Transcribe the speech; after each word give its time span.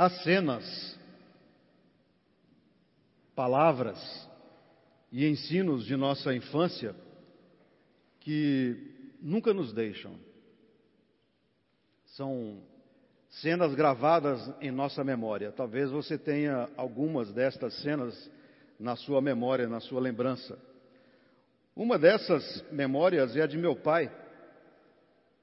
Há 0.00 0.08
cenas, 0.10 0.96
palavras 3.34 3.98
e 5.10 5.26
ensinos 5.26 5.84
de 5.84 5.96
nossa 5.96 6.32
infância 6.32 6.94
que 8.20 8.76
nunca 9.20 9.52
nos 9.52 9.72
deixam. 9.72 10.14
São 12.14 12.62
cenas 13.28 13.74
gravadas 13.74 14.40
em 14.60 14.70
nossa 14.70 15.02
memória. 15.02 15.50
Talvez 15.50 15.90
você 15.90 16.16
tenha 16.16 16.68
algumas 16.76 17.32
destas 17.32 17.74
cenas 17.82 18.30
na 18.78 18.94
sua 18.94 19.20
memória, 19.20 19.66
na 19.66 19.80
sua 19.80 20.00
lembrança. 20.00 20.56
Uma 21.74 21.98
dessas 21.98 22.64
memórias 22.70 23.34
é 23.34 23.42
a 23.42 23.48
de 23.48 23.58
meu 23.58 23.74
pai, 23.74 24.12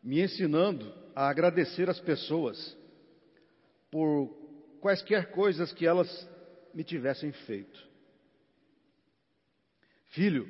me 0.02 0.22
ensinando 0.22 0.94
a 1.14 1.28
agradecer 1.28 1.90
as 1.90 2.00
pessoas 2.00 2.78
por 3.92 4.45
quaisquer 4.86 5.32
coisas 5.32 5.74
que 5.74 5.84
elas 5.84 6.30
me 6.72 6.84
tivessem 6.84 7.32
feito. 7.32 7.90
Filho, 10.12 10.48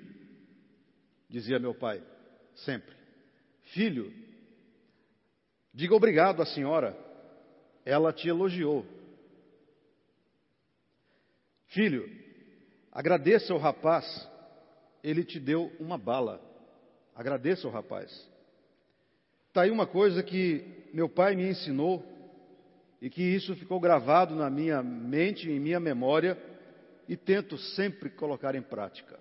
dizia 1.29 1.57
meu 1.57 1.73
pai, 1.73 2.03
sempre, 2.53 2.93
filho, 3.71 4.13
diga 5.73 5.95
obrigado 5.95 6.41
à 6.41 6.45
senhora, 6.45 6.97
ela 7.85 8.11
te 8.11 8.27
elogiou. 8.27 8.85
Filho, 11.67 12.05
agradeça 12.91 13.53
ao 13.53 13.59
rapaz, 13.59 14.05
ele 15.01 15.23
te 15.23 15.39
deu 15.39 15.73
uma 15.79 15.97
bala. 15.97 16.41
Agradeça 17.15 17.65
ao 17.65 17.71
rapaz. 17.71 18.11
Está 19.47 19.61
aí 19.61 19.71
uma 19.71 19.87
coisa 19.87 20.21
que 20.21 20.89
meu 20.93 21.07
pai 21.07 21.37
me 21.37 21.47
ensinou 21.47 22.14
e 23.01 23.09
que 23.09 23.21
isso 23.21 23.55
ficou 23.55 23.79
gravado 23.79 24.35
na 24.35 24.49
minha 24.49 24.81
mente, 24.81 25.49
em 25.49 25.59
minha 25.59 25.79
memória, 25.79 26.37
e 27.07 27.15
tento 27.15 27.57
sempre 27.57 28.09
colocar 28.09 28.55
em 28.55 28.61
prática. 28.61 29.19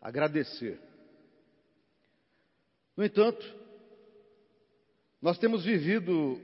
Agradecer. 0.00 0.78
No 2.96 3.04
entanto, 3.04 3.44
nós 5.20 5.38
temos 5.38 5.64
vivido 5.64 6.40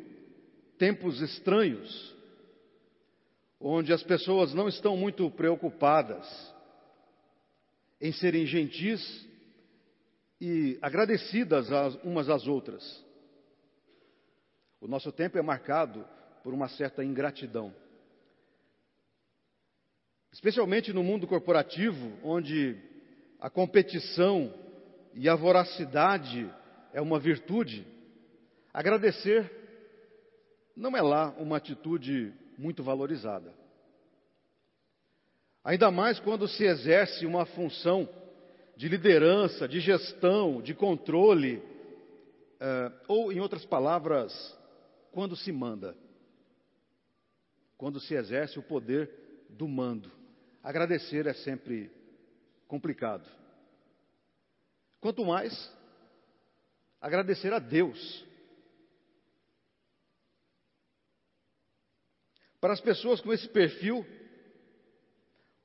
tempos 0.78 1.20
estranhos, 1.20 2.16
onde 3.60 3.92
as 3.92 4.02
pessoas 4.02 4.54
não 4.54 4.68
estão 4.68 4.96
muito 4.96 5.30
preocupadas 5.30 6.26
em 8.00 8.10
serem 8.12 8.46
gentis 8.46 9.28
e 10.40 10.78
agradecidas 10.80 11.68
umas 12.02 12.30
às 12.30 12.46
outras. 12.46 13.04
O 14.80 14.88
nosso 14.88 15.12
tempo 15.12 15.36
é 15.36 15.42
marcado 15.42 16.08
por 16.42 16.54
uma 16.54 16.68
certa 16.68 17.04
ingratidão. 17.04 17.74
Especialmente 20.32 20.92
no 20.92 21.02
mundo 21.02 21.26
corporativo, 21.26 22.12
onde 22.22 22.76
a 23.40 23.50
competição 23.50 24.52
e 25.14 25.28
a 25.28 25.34
voracidade 25.34 26.48
é 26.92 27.00
uma 27.00 27.18
virtude, 27.18 27.86
agradecer 28.72 29.58
não 30.76 30.96
é 30.96 31.02
lá 31.02 31.34
uma 31.36 31.56
atitude 31.56 32.32
muito 32.56 32.82
valorizada. 32.82 33.52
Ainda 35.62 35.90
mais 35.90 36.18
quando 36.20 36.48
se 36.48 36.64
exerce 36.64 37.26
uma 37.26 37.44
função 37.44 38.08
de 38.76 38.88
liderança, 38.88 39.68
de 39.68 39.78
gestão, 39.78 40.62
de 40.62 40.72
controle, 40.72 41.62
eh, 42.58 42.92
ou, 43.08 43.30
em 43.30 43.40
outras 43.40 43.66
palavras, 43.66 44.32
quando 45.12 45.36
se 45.36 45.52
manda 45.52 45.94
quando 47.80 47.98
se 47.98 48.12
exerce 48.12 48.58
o 48.58 48.62
poder 48.62 49.10
do 49.48 49.66
mando. 49.66 50.12
Agradecer 50.62 51.26
é 51.26 51.32
sempre 51.32 51.90
complicado. 52.68 53.26
Quanto 55.00 55.24
mais 55.24 55.50
agradecer 57.00 57.54
a 57.54 57.58
Deus. 57.58 58.22
Para 62.60 62.74
as 62.74 62.82
pessoas 62.82 63.18
com 63.22 63.32
esse 63.32 63.48
perfil, 63.48 64.04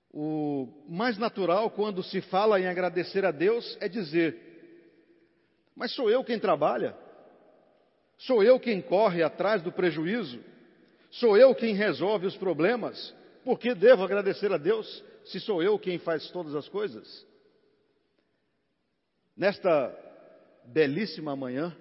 o 0.09 0.85
mais 0.87 1.17
natural 1.17 1.69
quando 1.69 2.01
se 2.01 2.21
fala 2.21 2.61
em 2.61 2.67
agradecer 2.67 3.25
a 3.25 3.31
Deus 3.31 3.77
é 3.81 3.89
dizer: 3.89 4.39
Mas 5.75 5.93
sou 5.93 6.09
eu 6.09 6.23
quem 6.23 6.39
trabalha, 6.39 6.97
sou 8.19 8.41
eu 8.41 8.57
quem 8.57 8.81
corre 8.81 9.21
atrás 9.21 9.61
do 9.61 9.69
prejuízo, 9.69 10.54
Sou 11.19 11.37
eu 11.37 11.55
quem 11.55 11.73
resolve 11.73 12.27
os 12.27 12.35
problemas? 12.35 13.15
Por 13.43 13.57
que 13.57 13.73
devo 13.73 14.03
agradecer 14.03 14.51
a 14.51 14.57
Deus 14.57 15.03
se 15.23 15.39
sou 15.39 15.63
eu 15.63 15.79
quem 15.79 15.97
faz 15.97 16.29
todas 16.29 16.53
as 16.53 16.67
coisas? 16.67 17.25
Nesta 19.35 19.95
belíssima 20.65 21.33
manhã 21.35 21.75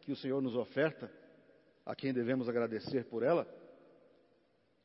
que 0.00 0.12
o 0.12 0.16
Senhor 0.16 0.40
nos 0.40 0.56
oferta, 0.56 1.10
a 1.84 1.94
quem 1.94 2.14
devemos 2.14 2.48
agradecer 2.48 3.04
por 3.04 3.22
ela, 3.22 3.46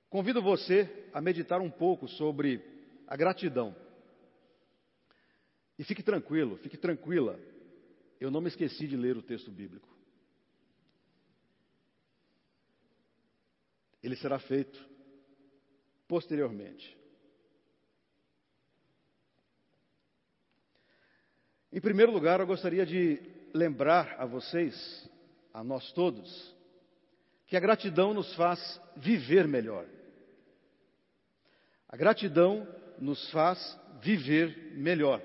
convido 0.09 0.41
você 0.41 1.07
a 1.13 1.21
meditar 1.21 1.61
um 1.61 1.71
pouco 1.71 2.07
sobre 2.09 2.61
a 3.07 3.15
gratidão. 3.15 3.73
E 5.79 5.83
fique 5.85 6.03
tranquilo, 6.03 6.57
fique 6.57 6.77
tranquila, 6.77 7.39
eu 8.19 8.29
não 8.29 8.41
me 8.41 8.49
esqueci 8.49 8.85
de 8.85 8.97
ler 8.97 9.15
o 9.15 9.21
texto 9.21 9.49
bíblico. 9.49 9.92
Ele 14.03 14.17
será 14.17 14.37
feito 14.37 14.77
posteriormente. 16.07 16.97
Em 21.71 21.81
primeiro 21.81 22.11
lugar, 22.11 22.39
eu 22.39 22.45
gostaria 22.45 22.85
de 22.85 23.19
lembrar 23.53 24.15
a 24.19 24.25
vocês, 24.25 25.09
a 25.53 25.63
nós 25.63 25.91
todos, 25.93 26.55
que 27.47 27.55
a 27.55 27.59
gratidão 27.59 28.13
nos 28.13 28.31
faz 28.35 28.81
viver 28.97 29.47
melhor. 29.47 29.87
A 31.87 31.95
gratidão 31.95 32.67
nos 32.99 33.31
faz 33.31 33.79
viver 34.01 34.73
melhor. 34.75 35.21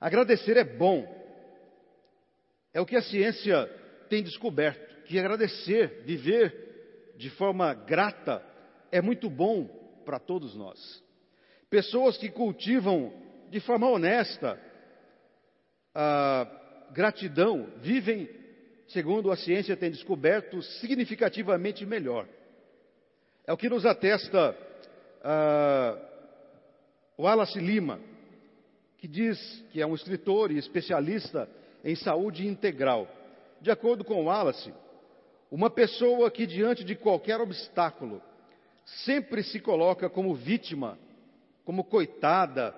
Agradecer 0.00 0.56
é 0.56 0.64
bom. 0.64 1.16
É 2.72 2.80
o 2.80 2.86
que 2.86 2.96
a 2.96 3.02
ciência 3.02 3.66
tem 4.08 4.22
descoberto, 4.22 5.04
que 5.04 5.18
agradecer, 5.18 6.02
viver 6.04 6.67
de 7.18 7.28
forma 7.30 7.74
grata 7.74 8.40
é 8.92 9.02
muito 9.02 9.28
bom 9.28 9.66
para 10.06 10.20
todos 10.20 10.54
nós. 10.54 11.02
Pessoas 11.68 12.16
que 12.16 12.30
cultivam 12.30 13.12
de 13.50 13.58
forma 13.60 13.90
honesta 13.90 14.58
a 15.92 16.46
gratidão 16.92 17.66
vivem, 17.78 18.30
segundo 18.86 19.32
a 19.32 19.36
ciência 19.36 19.76
tem 19.76 19.90
descoberto, 19.90 20.62
significativamente 20.62 21.84
melhor. 21.84 22.26
É 23.44 23.52
o 23.52 23.56
que 23.56 23.68
nos 23.68 23.84
atesta 23.84 24.56
uh, 25.20 26.00
Wallace 27.20 27.58
Lima, 27.58 27.98
que 28.96 29.08
diz 29.08 29.38
que 29.72 29.82
é 29.82 29.86
um 29.86 29.94
escritor 29.94 30.52
e 30.52 30.58
especialista 30.58 31.48
em 31.82 31.96
saúde 31.96 32.46
integral. 32.46 33.08
De 33.60 33.72
acordo 33.72 34.04
com 34.04 34.26
Wallace, 34.26 34.72
uma 35.50 35.70
pessoa 35.70 36.30
que, 36.30 36.46
diante 36.46 36.84
de 36.84 36.94
qualquer 36.94 37.40
obstáculo, 37.40 38.22
sempre 39.04 39.42
se 39.42 39.60
coloca 39.60 40.08
como 40.08 40.34
vítima, 40.34 40.98
como 41.64 41.84
coitada. 41.84 42.74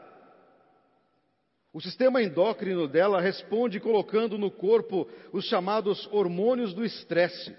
O 1.72 1.80
sistema 1.80 2.22
endócrino 2.22 2.88
dela 2.88 3.20
responde 3.20 3.78
colocando 3.78 4.36
no 4.36 4.50
corpo 4.50 5.08
os 5.32 5.44
chamados 5.44 6.08
hormônios 6.12 6.74
do 6.74 6.84
estresse, 6.84 7.54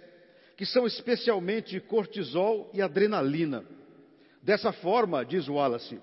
que 0.57 0.65
são 0.65 0.85
especialmente 0.85 1.79
cortisol 1.79 2.69
e 2.73 2.81
adrenalina. 2.81 3.63
Dessa 4.41 4.71
forma, 4.71 5.23
diz 5.25 5.47
Wallace, 5.47 5.99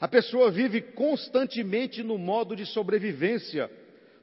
a 0.00 0.08
pessoa 0.08 0.50
vive 0.50 0.80
constantemente 0.80 2.02
no 2.02 2.18
modo 2.18 2.56
de 2.56 2.66
sobrevivência, 2.66 3.70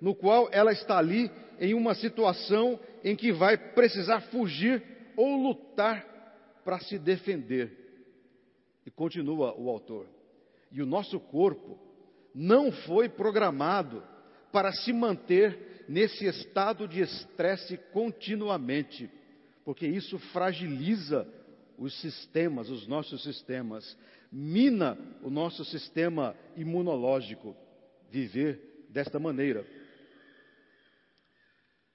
no 0.02 0.16
qual 0.16 0.50
ela 0.52 0.72
está 0.72 0.98
ali 0.98 1.32
em 1.60 1.74
uma 1.74 1.94
situação 1.94 2.80
em 3.04 3.16
que 3.16 3.32
vai 3.32 3.58
precisar 3.58 4.22
fugir 4.22 4.84
ou 5.16 5.36
lutar 5.36 6.06
para 6.64 6.80
se 6.80 6.98
defender. 6.98 7.72
E 8.86 8.92
continua 8.92 9.54
o 9.60 9.70
autor. 9.70 10.08
E 10.72 10.82
o 10.82 10.86
nosso 10.86 11.20
corpo 11.20 11.78
não 12.34 12.72
foi 12.72 13.10
programado 13.10 14.04
para 14.52 14.72
se 14.72 14.94
manter 14.94 15.86
nesse 15.88 16.26
estado 16.26 16.88
de 16.88 17.02
estresse 17.02 17.78
continuamente, 17.92 19.10
porque 19.66 19.88
isso 19.88 20.18
fragiliza 20.32 21.28
os 21.78 22.00
sistemas, 22.02 22.70
os 22.70 22.88
nossos 22.88 23.24
sistemas, 23.24 23.98
mina 24.32 24.98
o 25.24 25.30
nosso 25.30 25.66
sistema 25.66 26.36
imunológico. 26.56 27.56
Viver 28.12 28.86
desta 28.90 29.20
maneira. 29.20 29.66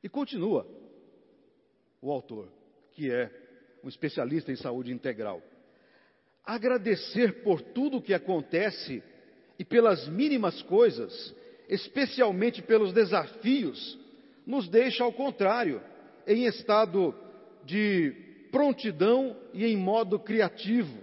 E 0.05 0.09
continua 0.11 0.67
o 2.03 2.13
autor, 2.13 2.47
que 2.93 3.11
é 3.11 3.31
um 3.83 3.89
especialista 3.89 4.53
em 4.53 4.57
saúde 4.57 4.93
integral. 4.93 5.43
Agradecer 6.45 7.43
por 7.43 7.63
tudo 7.63 7.97
o 7.97 8.03
que 8.03 8.13
acontece 8.13 9.03
e 9.59 9.65
pelas 9.65 10.07
mínimas 10.07 10.61
coisas, 10.61 11.35
especialmente 11.71 12.61
pelos 12.61 12.93
desafios, 12.93 13.99
nos 14.47 14.69
deixa, 14.69 15.03
ao 15.03 15.11
contrário, 15.11 15.81
em 16.27 16.45
estado 16.45 17.15
de 17.65 18.13
prontidão 18.53 19.35
e 19.55 19.65
em 19.65 19.75
modo 19.75 20.19
criativo. 20.19 20.99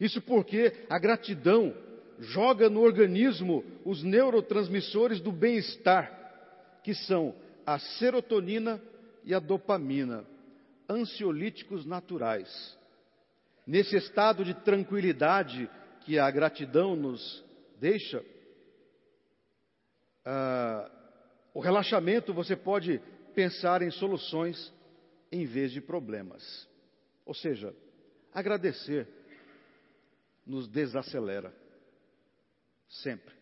Isso 0.00 0.22
porque 0.22 0.72
a 0.88 0.98
gratidão 0.98 1.76
joga 2.18 2.70
no 2.70 2.80
organismo 2.80 3.62
os 3.84 4.02
neurotransmissores 4.02 5.20
do 5.20 5.30
bem-estar, 5.30 6.21
que 6.82 6.94
são 6.94 7.34
a 7.64 7.78
serotonina 7.78 8.80
e 9.24 9.34
a 9.34 9.38
dopamina, 9.38 10.24
ansiolíticos 10.88 11.86
naturais. 11.86 12.78
Nesse 13.66 13.96
estado 13.96 14.44
de 14.44 14.54
tranquilidade 14.54 15.70
que 16.00 16.18
a 16.18 16.30
gratidão 16.30 16.96
nos 16.96 17.44
deixa, 17.78 18.24
ah, 20.24 20.90
o 21.54 21.60
relaxamento 21.60 22.34
você 22.34 22.56
pode 22.56 23.00
pensar 23.34 23.82
em 23.82 23.90
soluções 23.90 24.72
em 25.30 25.46
vez 25.46 25.72
de 25.72 25.80
problemas. 25.80 26.68
Ou 27.24 27.34
seja, 27.34 27.74
agradecer 28.34 29.08
nos 30.46 30.68
desacelera. 30.68 31.54
Sempre. 32.88 33.41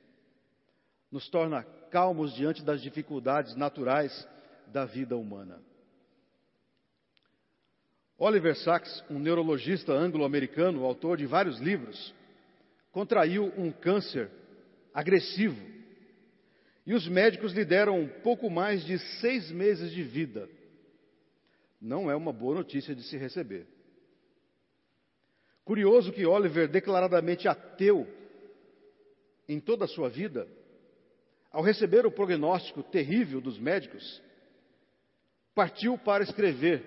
Nos 1.10 1.28
torna 1.28 1.62
calmos 1.90 2.34
diante 2.34 2.62
das 2.62 2.80
dificuldades 2.80 3.56
naturais 3.56 4.26
da 4.68 4.84
vida 4.84 5.16
humana. 5.16 5.60
Oliver 8.16 8.54
Sacks, 8.54 9.02
um 9.10 9.18
neurologista 9.18 9.92
anglo-americano, 9.92 10.84
autor 10.84 11.16
de 11.16 11.26
vários 11.26 11.58
livros, 11.58 12.14
contraiu 12.92 13.52
um 13.56 13.72
câncer 13.72 14.30
agressivo 14.92 15.70
e 16.86 16.94
os 16.94 17.06
médicos 17.08 17.52
lhe 17.52 17.64
deram 17.64 18.08
pouco 18.22 18.50
mais 18.50 18.84
de 18.84 18.98
seis 19.20 19.50
meses 19.50 19.90
de 19.90 20.02
vida. 20.02 20.48
Não 21.80 22.10
é 22.10 22.16
uma 22.16 22.32
boa 22.32 22.54
notícia 22.54 22.94
de 22.94 23.02
se 23.04 23.16
receber. 23.16 23.66
Curioso 25.64 26.12
que 26.12 26.26
Oliver, 26.26 26.68
declaradamente 26.68 27.46
ateu 27.46 28.06
em 29.48 29.60
toda 29.60 29.84
a 29.84 29.88
sua 29.88 30.08
vida, 30.08 30.48
ao 31.50 31.62
receber 31.62 32.06
o 32.06 32.10
prognóstico 32.10 32.82
terrível 32.82 33.40
dos 33.40 33.58
médicos, 33.58 34.22
partiu 35.54 35.98
para 35.98 36.22
escrever 36.22 36.84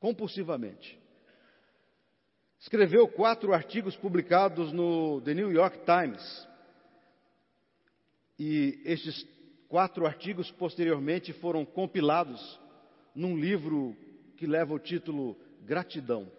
compulsivamente. 0.00 0.98
Escreveu 2.58 3.08
quatro 3.08 3.52
artigos 3.52 3.96
publicados 3.96 4.72
no 4.72 5.20
The 5.20 5.34
New 5.34 5.50
York 5.50 5.80
Times. 5.84 6.48
E 8.38 8.80
estes 8.84 9.26
quatro 9.68 10.06
artigos 10.06 10.50
posteriormente 10.52 11.32
foram 11.34 11.64
compilados 11.64 12.60
num 13.14 13.36
livro 13.36 13.96
que 14.36 14.46
leva 14.46 14.72
o 14.72 14.78
título 14.78 15.36
Gratidão. 15.62 16.30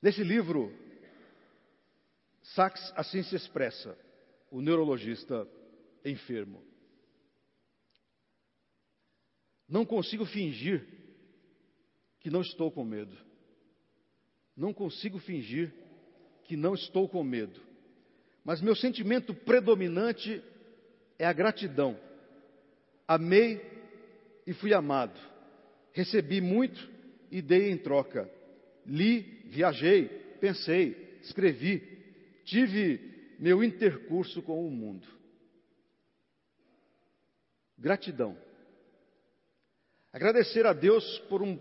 Nesse 0.00 0.22
livro, 0.22 0.72
Sachs 2.52 2.92
assim 2.94 3.22
se 3.22 3.34
expressa, 3.34 3.98
o 4.50 4.60
neurologista 4.60 5.48
enfermo. 6.04 6.62
Não 9.66 9.86
consigo 9.86 10.26
fingir 10.26 10.86
que 12.20 12.28
não 12.28 12.42
estou 12.42 12.70
com 12.70 12.84
medo. 12.84 13.16
Não 14.54 14.74
consigo 14.74 15.18
fingir 15.18 15.72
que 16.44 16.54
não 16.56 16.74
estou 16.74 17.08
com 17.08 17.24
medo. 17.24 17.60
Mas 18.44 18.60
meu 18.60 18.76
sentimento 18.76 19.34
predominante 19.34 20.42
é 21.18 21.24
a 21.24 21.32
gratidão. 21.32 21.98
Amei 23.08 23.60
e 24.46 24.52
fui 24.52 24.74
amado. 24.74 25.18
Recebi 25.92 26.42
muito 26.42 26.90
e 27.30 27.40
dei 27.40 27.70
em 27.70 27.78
troca. 27.78 28.30
Li, 28.84 29.22
viajei, 29.46 30.08
pensei, 30.40 31.18
escrevi, 31.22 31.93
tive 32.44 33.36
meu 33.38 33.62
intercurso 33.62 34.42
com 34.42 34.66
o 34.66 34.70
mundo. 34.70 35.06
Gratidão. 37.76 38.36
Agradecer 40.12 40.64
a 40.64 40.72
Deus 40.72 41.18
por 41.28 41.42
um 41.42 41.58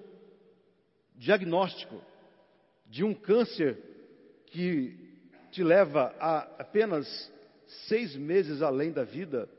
diagnóstico 1.15 2.01
de 2.85 3.03
um 3.03 3.13
câncer 3.13 3.77
que 4.47 4.95
te 5.51 5.63
leva 5.63 6.15
a 6.19 6.39
apenas 6.59 7.07
seis 7.88 8.15
meses 8.15 8.62
além 8.62 8.91
da 8.91 9.03
vida 9.03 9.50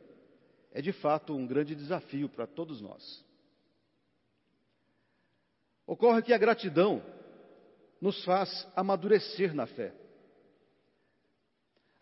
é 0.73 0.81
de 0.81 0.93
fato 0.93 1.35
um 1.35 1.47
grande 1.47 1.75
desafio 1.75 2.29
para 2.29 2.47
todos 2.47 2.81
nós. 2.81 3.25
Ocorre 5.87 6.23
que 6.23 6.33
a 6.33 6.39
gratidão 6.39 7.03
nos 8.01 8.25
faz 8.25 8.67
amadurecer 8.75 9.55
na 9.55 9.67
fé. 9.67 9.93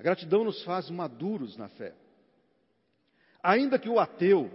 A 0.02 0.10
gratidão 0.10 0.42
nos 0.42 0.60
faz 0.64 0.90
maduros 0.90 1.56
na 1.56 1.68
fé. 1.68 1.94
Ainda 3.40 3.78
que 3.78 3.88
o 3.88 4.00
ateu, 4.00 4.50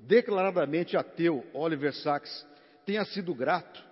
declaradamente 0.00 0.98
ateu, 0.98 1.42
Oliver 1.54 1.94
Sacks, 1.94 2.46
tenha 2.84 3.02
sido 3.06 3.34
grato, 3.34 3.82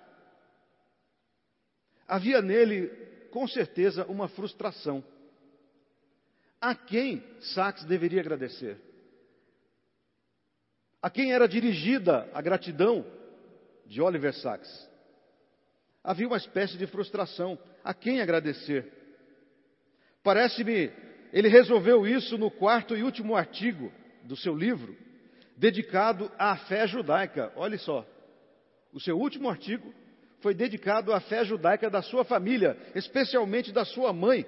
havia 2.06 2.42
nele, 2.42 2.88
com 3.30 3.48
certeza, 3.48 4.04
uma 4.04 4.28
frustração. 4.28 5.02
A 6.60 6.74
quem 6.74 7.24
Sacks 7.40 7.86
deveria 7.86 8.20
agradecer? 8.20 8.78
A 11.00 11.08
quem 11.08 11.32
era 11.32 11.48
dirigida 11.48 12.30
a 12.34 12.42
gratidão 12.42 13.06
de 13.86 14.02
Oliver 14.02 14.34
Sacks? 14.34 14.90
Havia 16.02 16.26
uma 16.26 16.36
espécie 16.36 16.76
de 16.76 16.86
frustração. 16.86 17.58
A 17.82 17.94
quem 17.94 18.20
agradecer? 18.20 19.03
Parece-me, 20.24 20.90
ele 21.34 21.48
resolveu 21.48 22.06
isso 22.06 22.38
no 22.38 22.50
quarto 22.50 22.96
e 22.96 23.02
último 23.02 23.36
artigo 23.36 23.92
do 24.22 24.34
seu 24.34 24.56
livro, 24.56 24.96
dedicado 25.54 26.32
à 26.38 26.56
fé 26.56 26.86
judaica. 26.86 27.52
Olhe 27.54 27.76
só, 27.76 28.06
o 28.90 28.98
seu 28.98 29.18
último 29.18 29.50
artigo 29.50 29.92
foi 30.40 30.54
dedicado 30.54 31.12
à 31.12 31.20
fé 31.20 31.44
judaica 31.44 31.90
da 31.90 32.00
sua 32.00 32.24
família, 32.24 32.74
especialmente 32.94 33.70
da 33.70 33.84
sua 33.84 34.14
mãe. 34.14 34.46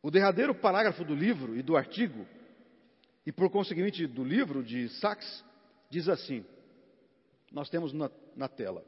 O 0.00 0.10
derradeiro 0.10 0.54
parágrafo 0.54 1.04
do 1.04 1.16
livro 1.16 1.56
e 1.56 1.62
do 1.62 1.76
artigo, 1.76 2.24
e 3.26 3.32
por 3.32 3.50
conseguinte 3.50 4.06
do 4.06 4.22
livro 4.22 4.62
de 4.62 4.88
Sachs, 5.00 5.44
diz 5.90 6.08
assim: 6.08 6.46
nós 7.50 7.68
temos 7.68 7.92
na, 7.92 8.08
na 8.36 8.48
tela. 8.48 8.84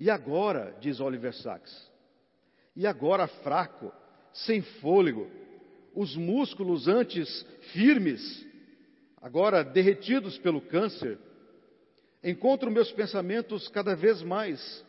E 0.00 0.08
agora, 0.08 0.74
diz 0.80 0.98
Oliver 0.98 1.34
Sacks, 1.34 1.90
e 2.74 2.86
agora 2.86 3.26
fraco, 3.26 3.92
sem 4.32 4.62
fôlego, 4.62 5.30
os 5.94 6.16
músculos 6.16 6.88
antes 6.88 7.46
firmes, 7.72 8.46
agora 9.20 9.62
derretidos 9.62 10.38
pelo 10.38 10.62
câncer, 10.62 11.18
encontro 12.24 12.70
meus 12.70 12.90
pensamentos 12.90 13.68
cada 13.68 13.94
vez 13.94 14.22
mais, 14.22 14.82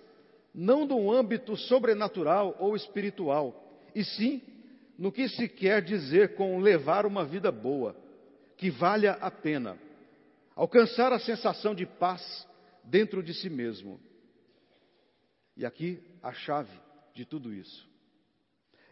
não 0.56 0.86
no 0.86 1.12
âmbito 1.12 1.58
sobrenatural 1.58 2.56
ou 2.58 2.74
espiritual, 2.74 3.82
e 3.94 4.06
sim 4.06 4.42
no 4.98 5.12
que 5.12 5.28
se 5.28 5.50
quer 5.50 5.82
dizer 5.82 6.36
com 6.36 6.60
levar 6.60 7.06
uma 7.06 7.26
vida 7.26 7.52
boa, 7.52 7.98
que 8.56 8.70
valha 8.70 9.14
a 9.14 9.30
pena, 9.30 9.78
alcançar 10.56 11.12
a 11.12 11.20
sensação 11.20 11.76
de 11.76 11.86
paz 11.86 12.48
dentro 12.86 13.22
de 13.22 13.34
si 13.34 13.50
mesmo 13.50 14.00
e 15.56 15.66
aqui 15.66 16.02
a 16.22 16.34
chave 16.34 16.72
de 17.14 17.26
tudo 17.26 17.54
isso. 17.54 17.90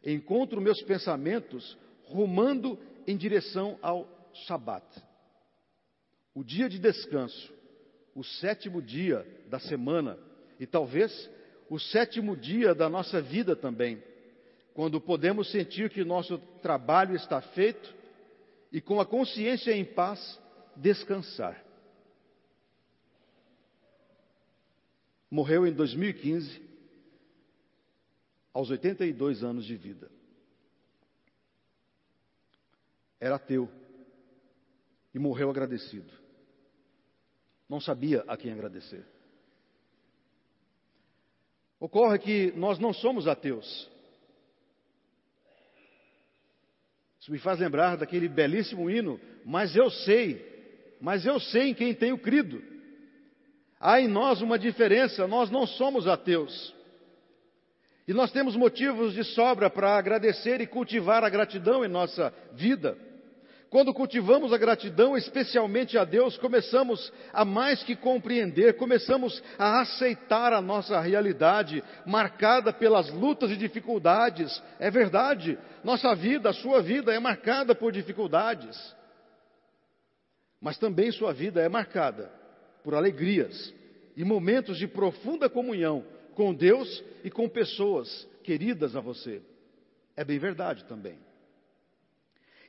Encontro 0.03 0.61
meus 0.61 0.81
pensamentos 0.83 1.77
rumando 2.03 2.79
em 3.05 3.17
direção 3.17 3.77
ao 3.81 4.07
Shabat, 4.45 4.85
o 6.33 6.43
dia 6.43 6.69
de 6.69 6.79
descanso, 6.79 7.53
o 8.15 8.23
sétimo 8.23 8.81
dia 8.81 9.25
da 9.49 9.59
semana 9.59 10.17
e 10.59 10.65
talvez 10.65 11.29
o 11.69 11.79
sétimo 11.79 12.35
dia 12.35 12.73
da 12.73 12.89
nossa 12.89 13.21
vida 13.21 13.55
também, 13.55 14.01
quando 14.73 14.99
podemos 15.01 15.51
sentir 15.51 15.89
que 15.89 16.03
nosso 16.03 16.37
trabalho 16.61 17.15
está 17.15 17.41
feito 17.41 17.93
e 18.71 18.79
com 18.79 18.99
a 18.99 19.05
consciência 19.05 19.71
em 19.71 19.85
paz 19.85 20.39
descansar. 20.75 21.68
Morreu 25.29 25.65
em 25.65 25.73
2015, 25.73 26.61
aos 28.53 28.69
82 28.69 29.43
anos 29.43 29.65
de 29.65 29.75
vida. 29.75 30.09
era 33.19 33.35
ateu 33.35 33.69
e 35.13 35.19
morreu 35.19 35.49
agradecido. 35.49 36.11
Não 37.67 37.81
sabia 37.81 38.23
a 38.27 38.37
quem 38.37 38.51
agradecer. 38.51 39.05
Ocorre 41.79 42.19
que 42.19 42.51
nós 42.53 42.79
não 42.79 42.93
somos 42.93 43.27
ateus. 43.27 43.89
Isso 47.19 47.31
me 47.31 47.39
faz 47.39 47.59
lembrar 47.59 47.97
daquele 47.97 48.27
belíssimo 48.27 48.89
hino, 48.89 49.19
mas 49.45 49.75
eu 49.75 49.89
sei, 49.89 50.97
mas 51.01 51.25
eu 51.25 51.39
sei 51.39 51.69
em 51.69 51.73
quem 51.73 51.93
tenho 51.93 52.17
crido. 52.17 52.61
Há 53.79 54.01
em 54.01 54.07
nós 54.07 54.41
uma 54.41 54.59
diferença, 54.59 55.25
nós 55.25 55.49
não 55.49 55.65
somos 55.65 56.05
ateus. 56.05 56.75
E 58.05 58.13
nós 58.13 58.31
temos 58.31 58.55
motivos 58.55 59.13
de 59.13 59.23
sobra 59.23 59.69
para 59.69 59.95
agradecer 59.95 60.59
e 60.59 60.67
cultivar 60.67 61.23
a 61.23 61.29
gratidão 61.29 61.85
em 61.85 61.87
nossa 61.87 62.33
vida. 62.53 62.97
Quando 63.69 63.93
cultivamos 63.93 64.51
a 64.51 64.57
gratidão, 64.57 65.15
especialmente 65.15 65.95
a 65.95 66.03
Deus, 66.03 66.35
começamos 66.37 67.13
a 67.31 67.45
mais 67.45 67.83
que 67.83 67.95
compreender, 67.95 68.77
começamos 68.77 69.41
a 69.59 69.81
aceitar 69.81 70.51
a 70.53 70.59
nossa 70.59 70.99
realidade, 70.99 71.83
marcada 72.03 72.73
pelas 72.73 73.11
lutas 73.11 73.51
e 73.51 73.55
dificuldades. 73.55 74.61
É 74.79 74.89
verdade, 74.89 75.57
nossa 75.83 76.15
vida, 76.15 76.49
a 76.49 76.53
sua 76.53 76.81
vida 76.81 77.13
é 77.13 77.19
marcada 77.19 77.75
por 77.75 77.91
dificuldades. 77.91 78.75
Mas 80.59 80.79
também 80.79 81.11
sua 81.11 81.31
vida 81.31 81.61
é 81.61 81.69
marcada 81.69 82.38
por 82.83 82.93
alegrias 82.93 83.73
e 84.15 84.23
momentos 84.23 84.77
de 84.77 84.87
profunda 84.87 85.49
comunhão 85.49 86.05
com 86.35 86.53
Deus 86.53 87.03
e 87.23 87.29
com 87.29 87.47
pessoas 87.49 88.27
queridas 88.43 88.95
a 88.95 89.01
você. 89.01 89.41
É 90.15 90.23
bem 90.23 90.39
verdade 90.39 90.85
também. 90.85 91.17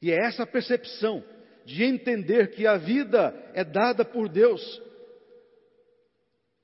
E 0.03 0.11
é 0.11 0.27
essa 0.27 0.47
percepção 0.47 1.23
de 1.65 1.85
entender 1.85 2.51
que 2.51 2.67
a 2.67 2.77
vida 2.77 3.35
é 3.55 3.63
dada 3.63 4.05
por 4.05 4.29
Deus, 4.29 4.83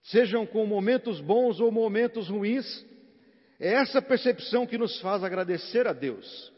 sejam 0.04 0.46
com 0.46 0.66
momentos 0.66 1.20
bons 1.20 1.60
ou 1.60 1.70
momentos 1.70 2.28
ruins, 2.28 2.84
é 3.58 3.74
essa 3.74 4.00
percepção 4.02 4.66
que 4.66 4.78
nos 4.78 5.00
faz 5.00 5.22
agradecer 5.22 5.86
a 5.86 5.92
Deus. 5.92 6.52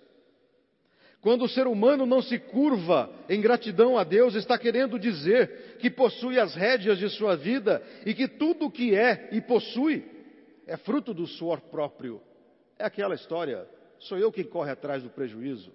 Quando 1.21 1.45
o 1.45 1.49
ser 1.49 1.67
humano 1.67 2.07
não 2.07 2.23
se 2.23 2.39
curva 2.39 3.11
em 3.29 3.41
gratidão 3.41 3.99
a 3.99 4.05
Deus, 4.05 4.35
está 4.35 4.57
querendo 4.57 4.99
dizer 4.99 5.77
que 5.79 5.91
possui 5.91 6.39
as 6.39 6.55
rédeas 6.55 6.99
de 6.99 7.09
sua 7.11 7.37
vida 7.37 7.83
e 8.07 8.15
que 8.15 8.29
tudo 8.29 8.67
o 8.67 8.71
que 8.71 8.95
é 8.95 9.29
e 9.33 9.41
possui 9.41 10.05
é 10.67 10.77
fruto 10.77 11.13
do 11.13 11.27
suor 11.27 11.61
próprio. 11.63 12.21
É 12.79 12.85
aquela 12.85 13.15
história, 13.15 13.67
sou 13.99 14.17
eu 14.17 14.31
quem 14.31 14.45
corre 14.45 14.71
atrás 14.71 15.03
do 15.03 15.11
prejuízo. 15.11 15.73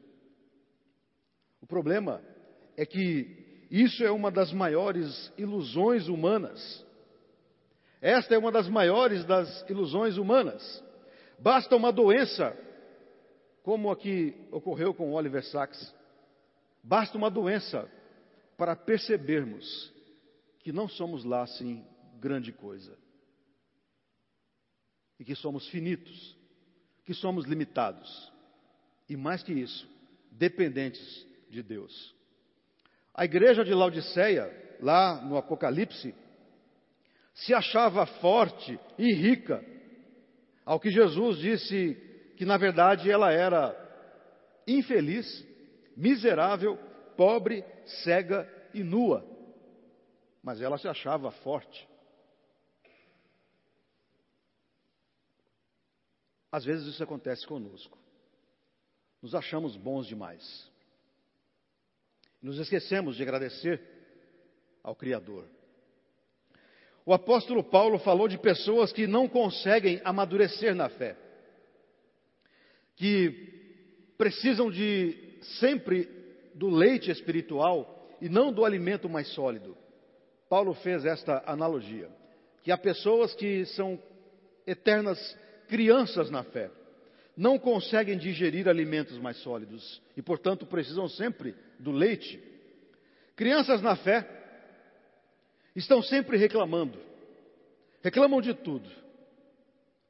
O 1.61 1.65
problema 1.65 2.21
é 2.77 2.85
que 2.85 3.65
isso 3.69 4.03
é 4.03 4.11
uma 4.11 4.31
das 4.31 4.53
maiores 4.53 5.33
ilusões 5.37 6.07
humanas. 6.07 6.85
Esta 8.01 8.35
é 8.35 8.37
uma 8.37 8.51
das 8.51 8.69
maiores 8.69 9.25
das 9.25 9.67
ilusões 9.69 10.17
humanas. 10.17 10.83
Basta 11.39 11.75
uma 11.75 11.91
doença, 11.91 12.55
como 13.63 13.89
aqui 13.89 14.35
ocorreu 14.51 14.93
com 14.93 15.13
Oliver 15.13 15.43
Sacks, 15.45 15.95
basta 16.83 17.17
uma 17.17 17.31
doença 17.31 17.89
para 18.57 18.75
percebermos 18.75 19.91
que 20.59 20.73
não 20.73 20.87
somos 20.87 21.23
lá 21.23 21.43
assim 21.43 21.83
grande 22.19 22.51
coisa. 22.51 22.97
E 25.17 25.23
que 25.23 25.33
somos 25.33 25.67
finitos, 25.69 26.37
que 27.05 27.13
somos 27.13 27.45
limitados. 27.45 28.31
E 29.07 29.15
mais 29.15 29.41
que 29.41 29.53
isso, 29.53 29.89
dependentes 30.29 31.25
de 31.49 31.63
Deus. 31.63 32.13
A 33.13 33.23
igreja 33.23 33.63
de 33.63 33.73
Laodiceia, 33.73 34.77
lá 34.81 35.21
no 35.21 35.37
Apocalipse, 35.37 36.13
se 37.33 37.53
achava 37.53 38.05
forte 38.05 38.77
e 38.97 39.13
rica, 39.13 39.63
ao 40.65 40.79
que 40.79 40.89
Jesus 40.89 41.37
disse 41.37 42.12
que 42.35 42.45
na 42.45 42.57
verdade 42.57 43.09
ela 43.09 43.31
era 43.31 43.75
infeliz, 44.67 45.45
miserável, 45.95 46.77
pobre, 47.15 47.63
cega 48.03 48.49
e 48.73 48.83
nua. 48.83 49.25
Mas 50.41 50.61
ela 50.61 50.77
se 50.77 50.87
achava 50.87 51.31
forte. 51.31 51.87
Às 56.51 56.65
vezes 56.65 56.85
isso 56.85 57.03
acontece 57.03 57.47
conosco. 57.47 57.97
Nos 59.21 59.33
achamos 59.33 59.75
bons 59.75 60.05
demais. 60.05 60.69
Nos 62.41 62.59
esquecemos 62.59 63.15
de 63.15 63.23
agradecer 63.23 63.81
ao 64.83 64.95
Criador. 64.95 65.47
O 67.05 67.13
apóstolo 67.13 67.63
Paulo 67.63 67.97
falou 67.99 68.27
de 68.27 68.37
pessoas 68.37 68.93
que 68.93 69.07
não 69.07 69.27
conseguem 69.27 70.01
amadurecer 70.03 70.75
na 70.75 70.89
fé, 70.89 71.17
que 72.95 74.13
precisam 74.17 74.69
de 74.69 75.15
sempre 75.59 76.07
do 76.53 76.69
leite 76.69 77.11
espiritual 77.11 78.17
e 78.21 78.29
não 78.29 78.53
do 78.53 78.63
alimento 78.63 79.09
mais 79.09 79.27
sólido. 79.29 79.75
Paulo 80.49 80.73
fez 80.75 81.03
esta 81.03 81.43
analogia, 81.45 82.09
que 82.63 82.71
há 82.71 82.77
pessoas 82.77 83.33
que 83.33 83.65
são 83.65 83.99
eternas 84.65 85.37
crianças 85.67 86.29
na 86.29 86.43
fé, 86.43 86.69
não 87.35 87.57
conseguem 87.57 88.17
digerir 88.17 88.67
alimentos 88.69 89.17
mais 89.17 89.37
sólidos 89.37 90.01
e, 90.15 90.21
portanto, 90.21 90.65
precisam 90.65 91.09
sempre 91.09 91.55
do 91.79 91.91
leite. 91.91 92.41
Crianças 93.35 93.81
na 93.81 93.95
fé 93.95 94.27
estão 95.75 96.01
sempre 96.03 96.37
reclamando, 96.37 96.99
reclamam 98.03 98.39
de 98.39 98.53
tudo. 98.53 98.87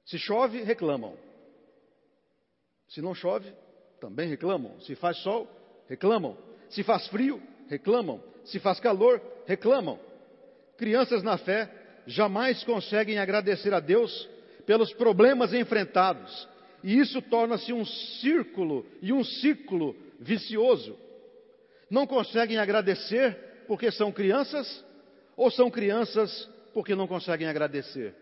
Se 0.06 0.20
chove, 0.20 0.62
reclamam. 0.64 1.18
Se 2.94 3.02
não 3.02 3.16
chove, 3.16 3.52
também 4.00 4.30
reclamam. 4.30 4.80
Se 4.82 4.94
faz 4.96 5.18
sol, 5.18 5.50
reclamam. 5.90 6.38
Se 6.70 6.84
faz 6.84 7.08
frio, 7.08 7.42
reclamam. 7.68 8.24
Se 8.46 8.60
faz 8.60 8.80
calor, 8.80 9.20
reclamam. 9.48 10.00
Crianças 10.78 11.24
na 11.24 11.38
fé 11.38 11.72
jamais 12.06 12.64
conseguem 12.64 13.18
agradecer 13.18 13.74
a 13.74 13.80
Deus 13.80 14.30
pelos 14.68 14.94
problemas 14.94 15.54
enfrentados, 15.54 16.48
e 16.84 16.98
isso 16.98 17.22
torna-se 17.24 17.74
um 17.74 17.84
círculo 17.86 18.86
e 19.02 19.12
um 19.12 19.24
ciclo 19.24 19.96
vicioso. 20.20 20.98
Não 21.90 22.06
conseguem 22.06 22.58
agradecer 22.58 23.66
porque 23.68 23.92
são 23.92 24.12
crianças, 24.12 24.86
ou 25.36 25.50
são 25.50 25.72
crianças 25.72 26.50
porque 26.74 26.96
não 26.96 27.08
conseguem 27.08 27.48
agradecer? 27.48 28.16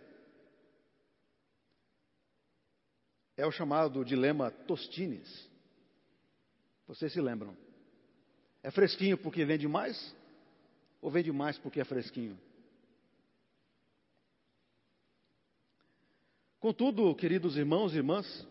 É 3.37 3.45
o 3.45 3.51
chamado 3.51 4.03
dilema 4.03 4.51
Tostines. 4.51 5.49
Vocês 6.87 7.13
se 7.13 7.21
lembram? 7.21 7.55
É 8.61 8.69
fresquinho 8.69 9.17
porque 9.17 9.45
vende 9.45 9.67
mais? 9.67 10.15
Ou 11.01 11.09
vende 11.09 11.31
mais 11.31 11.57
porque 11.57 11.79
é 11.79 11.85
fresquinho? 11.85 12.37
Contudo, 16.59 17.15
queridos 17.15 17.57
irmãos 17.57 17.93
e 17.93 17.97
irmãs, 17.97 18.47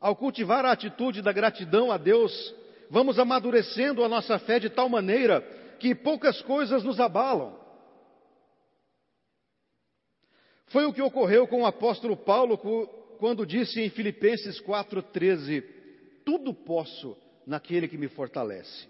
ao 0.00 0.16
cultivar 0.16 0.64
a 0.64 0.72
atitude 0.72 1.22
da 1.22 1.30
gratidão 1.30 1.92
a 1.92 1.96
Deus, 1.96 2.54
vamos 2.90 3.20
amadurecendo 3.20 4.02
a 4.02 4.08
nossa 4.08 4.38
fé 4.40 4.58
de 4.58 4.68
tal 4.68 4.88
maneira 4.88 5.40
que 5.78 5.94
poucas 5.94 6.42
coisas 6.42 6.82
nos 6.82 6.98
abalam. 6.98 7.56
Foi 10.66 10.84
o 10.86 10.92
que 10.92 11.00
ocorreu 11.00 11.46
com 11.46 11.62
o 11.62 11.66
apóstolo 11.66 12.16
Paulo 12.16 12.58
quando 13.18 13.46
disse 13.46 13.80
em 13.80 13.90
Filipenses 13.90 14.60
4,13: 14.60 15.64
Tudo 16.24 16.54
posso 16.54 17.16
naquele 17.46 17.88
que 17.88 17.98
me 17.98 18.08
fortalece. 18.08 18.88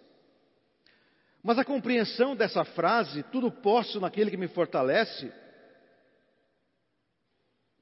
Mas 1.42 1.59
a 1.59 1.64
compreensão 1.64 2.35
dessa 2.35 2.64
frase, 2.64 3.23
tudo 3.25 3.50
posso 3.50 4.00
naquele 4.00 4.30
que 4.30 4.37
me 4.37 4.49
fortalece, 4.49 5.33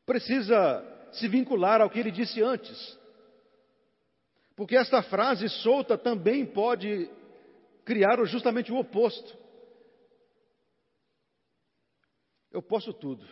precisa 0.04 0.84
se 1.12 1.28
vincular 1.28 1.80
ao 1.80 1.88
que 1.88 1.98
ele 1.98 2.10
disse 2.10 2.42
antes. 2.42 2.98
Porque 4.56 4.76
esta 4.76 5.02
frase 5.02 5.48
solta 5.48 5.96
também 5.96 6.44
pode 6.44 7.10
criar 7.84 8.22
justamente 8.24 8.70
o 8.70 8.76
oposto. 8.76 9.36
Eu 12.52 12.62
posso 12.62 12.92
tudo. 12.92 13.26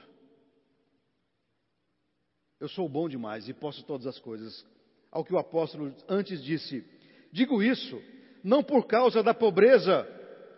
Eu 2.62 2.68
sou 2.68 2.88
bom 2.88 3.08
demais 3.08 3.48
e 3.48 3.52
posso 3.52 3.82
todas 3.82 4.06
as 4.06 4.20
coisas. 4.20 4.64
Ao 5.10 5.24
que 5.24 5.34
o 5.34 5.38
apóstolo 5.38 5.92
antes 6.08 6.40
disse: 6.44 6.84
Digo 7.32 7.60
isso 7.60 8.00
não 8.44 8.62
por 8.62 8.86
causa 8.86 9.20
da 9.20 9.34
pobreza, 9.34 10.04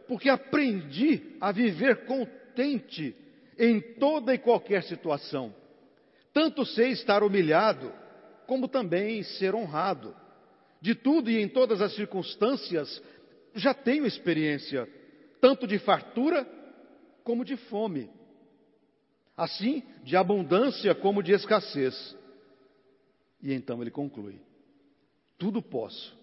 porque 0.06 0.28
aprendi 0.28 1.34
a 1.40 1.50
viver 1.50 2.04
contente 2.04 3.16
em 3.58 3.80
toda 3.80 4.34
e 4.34 4.38
qualquer 4.38 4.82
situação. 4.82 5.54
Tanto 6.30 6.66
sei 6.66 6.90
estar 6.90 7.22
humilhado, 7.22 7.90
como 8.46 8.68
também 8.68 9.22
ser 9.22 9.54
honrado. 9.54 10.14
De 10.82 10.94
tudo 10.94 11.30
e 11.30 11.40
em 11.40 11.48
todas 11.48 11.80
as 11.80 11.94
circunstâncias, 11.94 13.02
já 13.54 13.72
tenho 13.72 14.04
experiência 14.04 14.86
tanto 15.40 15.66
de 15.66 15.78
fartura 15.78 16.46
como 17.22 17.46
de 17.46 17.56
fome, 17.56 18.10
assim 19.36 19.82
de 20.02 20.16
abundância 20.16 20.94
como 20.94 21.22
de 21.22 21.32
escassez. 21.32 22.16
E 23.42 23.52
então 23.52 23.80
ele 23.82 23.90
conclui: 23.90 24.40
tudo 25.38 25.62
posso 25.62 26.16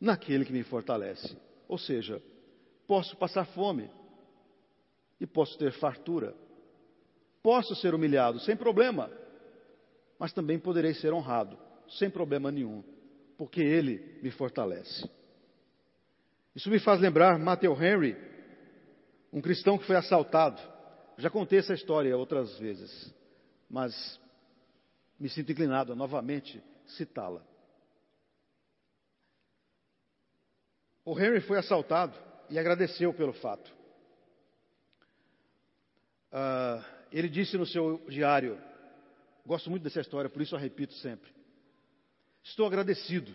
naquele 0.00 0.44
que 0.44 0.52
me 0.52 0.62
fortalece. 0.62 1.36
Ou 1.68 1.78
seja, 1.78 2.22
posso 2.86 3.16
passar 3.16 3.44
fome 3.46 3.90
e 5.20 5.26
posso 5.26 5.56
ter 5.58 5.72
fartura. 5.72 6.34
Posso 7.42 7.74
ser 7.76 7.94
humilhado 7.94 8.40
sem 8.40 8.56
problema, 8.56 9.10
mas 10.18 10.32
também 10.32 10.58
poderei 10.58 10.94
ser 10.94 11.12
honrado 11.12 11.56
sem 11.88 12.10
problema 12.10 12.50
nenhum, 12.50 12.82
porque 13.38 13.60
ele 13.60 14.18
me 14.22 14.30
fortalece. 14.30 15.08
Isso 16.54 16.70
me 16.70 16.80
faz 16.80 17.00
lembrar 17.00 17.38
Matthew 17.38 17.72
Henry, 17.80 18.16
um 19.32 19.40
cristão 19.40 19.78
que 19.78 19.86
foi 19.86 19.94
assaltado. 19.94 20.60
Já 21.18 21.30
contei 21.30 21.58
essa 21.58 21.72
história 21.72 22.16
outras 22.16 22.58
vezes, 22.58 23.14
mas 23.70 24.20
me 25.18 25.28
sinto 25.28 25.50
inclinado 25.50 25.92
a 25.92 25.96
novamente 25.96 26.62
citá-la. 26.86 27.42
O 31.04 31.18
Henry 31.18 31.40
foi 31.40 31.58
assaltado 31.58 32.18
e 32.50 32.58
agradeceu 32.58 33.14
pelo 33.14 33.32
fato. 33.32 33.72
Uh, 36.32 36.84
ele 37.10 37.28
disse 37.28 37.56
no 37.56 37.64
seu 37.64 38.04
diário, 38.08 38.60
gosto 39.46 39.70
muito 39.70 39.84
dessa 39.84 40.00
história, 40.00 40.28
por 40.28 40.42
isso 40.42 40.54
eu 40.54 40.58
repito 40.58 40.92
sempre. 40.94 41.30
Estou 42.42 42.66
agradecido. 42.66 43.34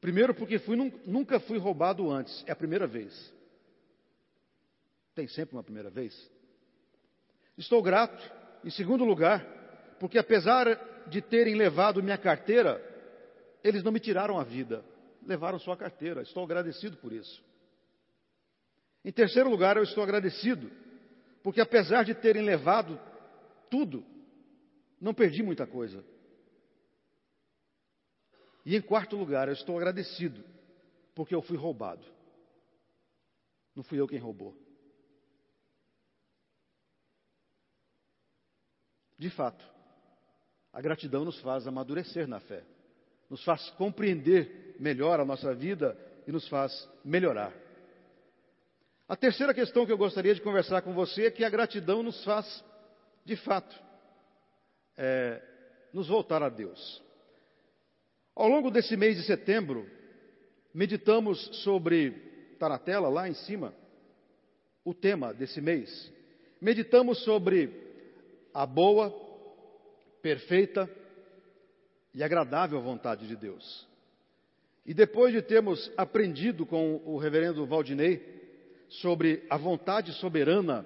Primeiro, 0.00 0.34
porque 0.34 0.58
fui, 0.58 0.76
nunca 1.04 1.38
fui 1.38 1.58
roubado 1.58 2.10
antes, 2.10 2.42
é 2.46 2.52
a 2.52 2.56
primeira 2.56 2.86
vez. 2.86 3.32
Tem 5.14 5.28
sempre 5.28 5.54
uma 5.54 5.62
primeira 5.62 5.90
vez. 5.90 6.31
Estou 7.56 7.82
grato, 7.82 8.22
em 8.64 8.70
segundo 8.70 9.04
lugar, 9.04 9.44
porque 10.00 10.18
apesar 10.18 10.66
de 11.06 11.20
terem 11.20 11.54
levado 11.54 12.02
minha 12.02 12.18
carteira, 12.18 12.80
eles 13.62 13.82
não 13.82 13.92
me 13.92 14.00
tiraram 14.00 14.38
a 14.38 14.44
vida, 14.44 14.84
levaram 15.26 15.58
sua 15.58 15.76
carteira. 15.76 16.22
Estou 16.22 16.44
agradecido 16.44 16.96
por 16.96 17.12
isso. 17.12 17.42
Em 19.04 19.12
terceiro 19.12 19.50
lugar, 19.50 19.76
eu 19.76 19.82
estou 19.82 20.02
agradecido, 20.02 20.70
porque 21.42 21.60
apesar 21.60 22.04
de 22.04 22.14
terem 22.14 22.42
levado 22.42 22.98
tudo, 23.68 24.04
não 25.00 25.12
perdi 25.12 25.42
muita 25.42 25.66
coisa. 25.66 26.04
E 28.64 28.76
em 28.76 28.80
quarto 28.80 29.16
lugar, 29.16 29.48
eu 29.48 29.54
estou 29.54 29.76
agradecido, 29.76 30.44
porque 31.14 31.34
eu 31.34 31.42
fui 31.42 31.56
roubado. 31.56 32.04
Não 33.74 33.82
fui 33.82 33.98
eu 33.98 34.06
quem 34.06 34.18
roubou. 34.18 34.56
De 39.22 39.30
fato, 39.30 39.64
a 40.72 40.80
gratidão 40.80 41.24
nos 41.24 41.40
faz 41.42 41.64
amadurecer 41.64 42.26
na 42.26 42.40
fé, 42.40 42.64
nos 43.30 43.44
faz 43.44 43.70
compreender 43.70 44.74
melhor 44.80 45.20
a 45.20 45.24
nossa 45.24 45.54
vida 45.54 45.96
e 46.26 46.32
nos 46.32 46.48
faz 46.48 46.88
melhorar. 47.04 47.52
A 49.08 49.14
terceira 49.14 49.54
questão 49.54 49.86
que 49.86 49.92
eu 49.92 49.96
gostaria 49.96 50.34
de 50.34 50.40
conversar 50.40 50.82
com 50.82 50.92
você 50.92 51.26
é 51.26 51.30
que 51.30 51.44
a 51.44 51.48
gratidão 51.48 52.02
nos 52.02 52.24
faz, 52.24 52.64
de 53.24 53.36
fato, 53.36 53.80
é, 54.96 55.40
nos 55.92 56.08
voltar 56.08 56.42
a 56.42 56.48
Deus. 56.48 57.00
Ao 58.34 58.48
longo 58.48 58.72
desse 58.72 58.96
mês 58.96 59.16
de 59.16 59.22
setembro, 59.22 59.88
meditamos 60.74 61.38
sobre, 61.62 62.08
está 62.54 62.68
na 62.68 62.78
tela 62.80 63.08
lá 63.08 63.28
em 63.28 63.34
cima, 63.34 63.72
o 64.84 64.92
tema 64.92 65.32
desse 65.32 65.60
mês. 65.60 66.12
Meditamos 66.60 67.22
sobre 67.22 67.91
a 68.54 68.66
boa, 68.66 69.10
perfeita 70.20 70.88
e 72.14 72.22
agradável 72.22 72.80
vontade 72.80 73.26
de 73.26 73.36
Deus. 73.36 73.86
E 74.84 74.92
depois 74.92 75.32
de 75.32 75.40
termos 75.40 75.90
aprendido 75.96 76.66
com 76.66 77.00
o 77.04 77.16
reverendo 77.16 77.66
Valdinei 77.66 78.20
sobre 78.88 79.46
a 79.48 79.56
vontade 79.56 80.12
soberana 80.14 80.84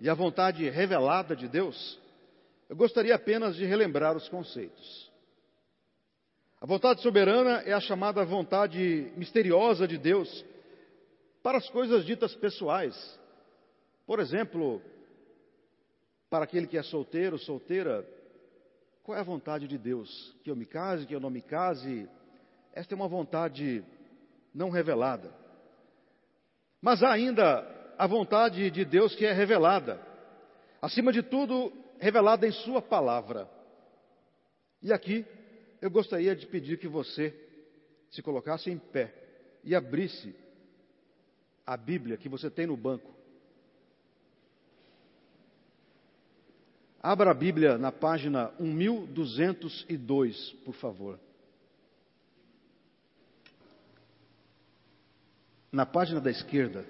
e 0.00 0.08
a 0.08 0.14
vontade 0.14 0.68
revelada 0.70 1.34
de 1.36 1.48
Deus, 1.48 2.00
eu 2.68 2.76
gostaria 2.76 3.14
apenas 3.14 3.56
de 3.56 3.64
relembrar 3.64 4.16
os 4.16 4.28
conceitos. 4.28 5.10
A 6.60 6.66
vontade 6.66 7.02
soberana 7.02 7.62
é 7.66 7.72
a 7.72 7.80
chamada 7.80 8.24
vontade 8.24 9.12
misteriosa 9.16 9.86
de 9.86 9.98
Deus 9.98 10.44
para 11.42 11.58
as 11.58 11.68
coisas 11.68 12.04
ditas 12.04 12.34
pessoais. 12.36 13.20
Por 14.06 14.20
exemplo, 14.20 14.80
para 16.32 16.44
aquele 16.44 16.66
que 16.66 16.78
é 16.78 16.82
solteiro, 16.82 17.38
solteira, 17.38 18.08
qual 19.02 19.18
é 19.18 19.20
a 19.20 19.24
vontade 19.24 19.68
de 19.68 19.76
Deus? 19.76 20.34
Que 20.42 20.50
eu 20.50 20.56
me 20.56 20.64
case, 20.64 21.04
que 21.04 21.14
eu 21.14 21.20
não 21.20 21.28
me 21.28 21.42
case? 21.42 22.08
Esta 22.72 22.94
é 22.94 22.96
uma 22.96 23.06
vontade 23.06 23.84
não 24.54 24.70
revelada. 24.70 25.30
Mas 26.80 27.02
há 27.02 27.12
ainda 27.12 27.68
a 27.98 28.06
vontade 28.06 28.70
de 28.70 28.82
Deus 28.82 29.14
que 29.14 29.26
é 29.26 29.32
revelada. 29.34 30.00
Acima 30.80 31.12
de 31.12 31.22
tudo, 31.22 31.70
revelada 31.98 32.46
em 32.46 32.52
Sua 32.52 32.80
palavra. 32.80 33.46
E 34.80 34.90
aqui 34.90 35.26
eu 35.82 35.90
gostaria 35.90 36.34
de 36.34 36.46
pedir 36.46 36.78
que 36.78 36.88
você 36.88 37.38
se 38.10 38.22
colocasse 38.22 38.70
em 38.70 38.78
pé 38.78 39.12
e 39.62 39.74
abrisse 39.74 40.34
a 41.66 41.76
Bíblia 41.76 42.16
que 42.16 42.30
você 42.30 42.50
tem 42.50 42.66
no 42.66 42.76
banco. 42.76 43.11
Abra 47.02 47.32
a 47.32 47.34
Bíblia 47.34 47.76
na 47.76 47.90
página 47.90 48.52
1202, 48.60 50.52
por 50.64 50.74
favor. 50.74 51.18
Na 55.72 55.84
página 55.84 56.20
da 56.20 56.30
esquerda, 56.30 56.86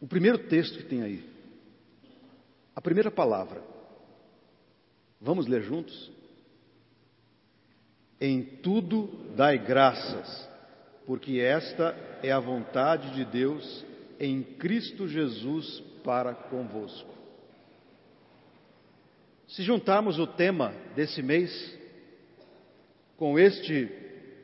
o 0.00 0.06
primeiro 0.06 0.38
texto 0.38 0.78
que 0.78 0.84
tem 0.84 1.02
aí, 1.02 1.28
a 2.76 2.80
primeira 2.80 3.10
palavra. 3.10 3.60
Vamos 5.20 5.48
ler 5.48 5.62
juntos? 5.62 6.12
Em 8.20 8.44
tudo 8.44 9.08
dai 9.34 9.58
graças, 9.58 10.48
porque 11.06 11.40
esta 11.40 11.96
é 12.22 12.30
a 12.30 12.38
vontade 12.38 13.14
de 13.14 13.24
Deus 13.24 13.84
em 14.20 14.44
Cristo 14.44 15.08
Jesus 15.08 15.80
para 16.04 16.34
convosco. 16.34 17.21
Se 19.52 19.62
juntarmos 19.62 20.18
o 20.18 20.26
tema 20.26 20.72
desse 20.94 21.22
mês 21.22 21.78
com 23.18 23.38
este 23.38 23.84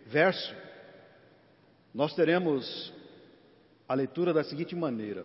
verso, 0.05 0.55
nós 1.95 2.15
teremos 2.15 2.93
a 3.89 3.95
leitura 3.95 4.35
da 4.35 4.45
seguinte 4.45 4.77
maneira: 4.77 5.25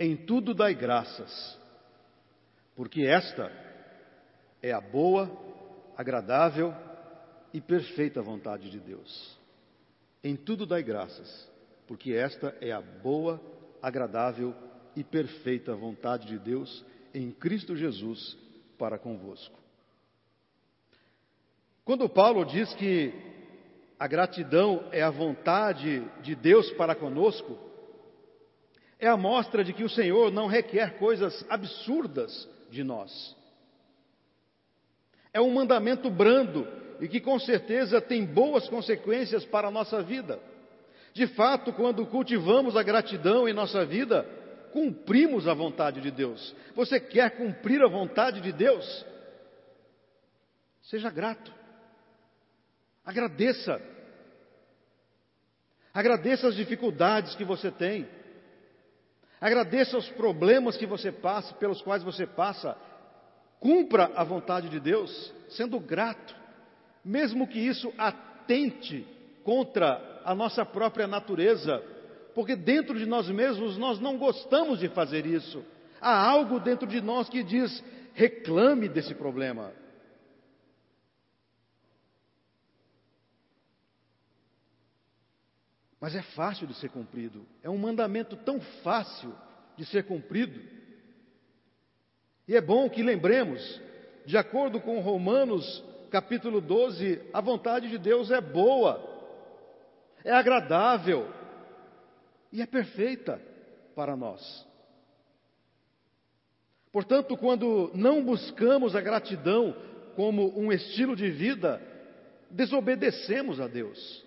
Em 0.00 0.16
tudo 0.16 0.52
dai 0.52 0.74
graças, 0.74 1.56
porque 2.74 3.02
esta 3.02 3.52
é 4.60 4.72
a 4.72 4.80
boa, 4.80 5.30
agradável 5.96 6.74
e 7.54 7.60
perfeita 7.60 8.20
vontade 8.20 8.68
de 8.68 8.80
Deus. 8.80 9.38
Em 10.24 10.34
tudo 10.34 10.66
dai 10.66 10.82
graças, 10.82 11.48
porque 11.86 12.14
esta 12.14 12.52
é 12.60 12.72
a 12.72 12.80
boa, 12.80 13.40
agradável 13.80 14.56
e 14.96 15.04
perfeita 15.04 15.72
vontade 15.72 16.26
de 16.26 16.36
Deus 16.36 16.89
em 17.14 17.30
Cristo 17.30 17.76
Jesus 17.76 18.36
para 18.78 18.98
convosco. 18.98 19.58
Quando 21.84 22.08
Paulo 22.08 22.44
diz 22.44 22.72
que 22.74 23.12
a 23.98 24.06
gratidão 24.06 24.84
é 24.92 25.02
a 25.02 25.10
vontade 25.10 26.02
de 26.22 26.34
Deus 26.34 26.70
para 26.72 26.94
conosco, 26.94 27.58
é 28.98 29.08
a 29.08 29.16
mostra 29.16 29.64
de 29.64 29.72
que 29.72 29.82
o 29.82 29.90
Senhor 29.90 30.30
não 30.30 30.46
requer 30.46 30.98
coisas 30.98 31.44
absurdas 31.48 32.48
de 32.70 32.84
nós. 32.84 33.36
É 35.32 35.40
um 35.40 35.52
mandamento 35.52 36.10
brando 36.10 36.66
e 37.00 37.08
que 37.08 37.20
com 37.20 37.38
certeza 37.38 38.00
tem 38.00 38.24
boas 38.24 38.68
consequências 38.68 39.44
para 39.44 39.68
a 39.68 39.70
nossa 39.70 40.02
vida. 40.02 40.38
De 41.12 41.26
fato, 41.28 41.72
quando 41.72 42.06
cultivamos 42.06 42.76
a 42.76 42.82
gratidão 42.82 43.48
em 43.48 43.52
nossa 43.52 43.84
vida, 43.84 44.26
cumprimos 44.72 45.46
a 45.46 45.54
vontade 45.54 46.00
de 46.00 46.10
Deus. 46.10 46.54
Você 46.74 46.98
quer 46.98 47.36
cumprir 47.36 47.82
a 47.82 47.88
vontade 47.88 48.40
de 48.40 48.52
Deus? 48.52 49.06
Seja 50.82 51.10
grato. 51.10 51.52
Agradeça. 53.04 53.80
Agradeça 55.92 56.48
as 56.48 56.54
dificuldades 56.54 57.34
que 57.34 57.44
você 57.44 57.70
tem. 57.70 58.08
Agradeça 59.40 59.96
os 59.96 60.08
problemas 60.10 60.76
que 60.76 60.86
você 60.86 61.10
passa, 61.10 61.54
pelos 61.54 61.80
quais 61.80 62.02
você 62.02 62.26
passa. 62.26 62.76
Cumpra 63.58 64.10
a 64.14 64.22
vontade 64.22 64.68
de 64.68 64.78
Deus, 64.78 65.32
sendo 65.50 65.80
grato, 65.80 66.34
mesmo 67.04 67.46
que 67.46 67.58
isso 67.58 67.92
atente 67.96 69.06
contra 69.42 70.20
a 70.24 70.34
nossa 70.34 70.64
própria 70.64 71.06
natureza, 71.06 71.82
porque 72.40 72.56
dentro 72.56 72.98
de 72.98 73.04
nós 73.04 73.28
mesmos 73.28 73.76
nós 73.76 74.00
não 74.00 74.16
gostamos 74.16 74.78
de 74.78 74.88
fazer 74.88 75.26
isso. 75.26 75.62
Há 76.00 76.26
algo 76.26 76.58
dentro 76.58 76.88
de 76.88 76.98
nós 76.98 77.28
que 77.28 77.42
diz: 77.42 77.84
reclame 78.14 78.88
desse 78.88 79.14
problema. 79.14 79.74
Mas 86.00 86.14
é 86.14 86.22
fácil 86.22 86.66
de 86.66 86.72
ser 86.76 86.88
cumprido. 86.88 87.44
É 87.62 87.68
um 87.68 87.76
mandamento 87.76 88.34
tão 88.36 88.58
fácil 88.82 89.34
de 89.76 89.84
ser 89.84 90.04
cumprido. 90.04 90.58
E 92.48 92.56
é 92.56 92.60
bom 92.62 92.88
que 92.88 93.02
lembremos, 93.02 93.60
de 94.24 94.38
acordo 94.38 94.80
com 94.80 94.98
Romanos 95.00 95.84
capítulo 96.10 96.62
12, 96.62 97.20
a 97.34 97.40
vontade 97.42 97.90
de 97.90 97.98
Deus 97.98 98.30
é 98.30 98.40
boa, 98.40 98.98
é 100.24 100.32
agradável 100.32 101.38
e 102.52 102.60
é 102.60 102.66
perfeita 102.66 103.40
para 103.94 104.16
nós. 104.16 104.66
Portanto, 106.92 107.36
quando 107.36 107.90
não 107.94 108.24
buscamos 108.24 108.96
a 108.96 109.00
gratidão 109.00 109.76
como 110.16 110.58
um 110.58 110.72
estilo 110.72 111.14
de 111.14 111.30
vida, 111.30 111.80
desobedecemos 112.50 113.60
a 113.60 113.68
Deus. 113.68 114.24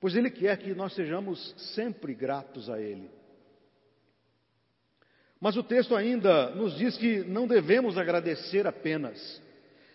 Pois 0.00 0.16
Ele 0.16 0.30
quer 0.30 0.56
que 0.56 0.74
nós 0.74 0.94
sejamos 0.94 1.54
sempre 1.74 2.14
gratos 2.14 2.70
a 2.70 2.80
Ele. 2.80 3.10
Mas 5.38 5.56
o 5.56 5.62
texto 5.62 5.94
ainda 5.94 6.50
nos 6.50 6.76
diz 6.76 6.96
que 6.96 7.20
não 7.24 7.46
devemos 7.46 7.98
agradecer 7.98 8.66
apenas, 8.66 9.42